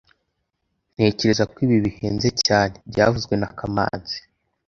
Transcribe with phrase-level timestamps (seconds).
[0.95, 4.17] Ntekereza ko ibi bihenze cyane byavuzwe na kamanzi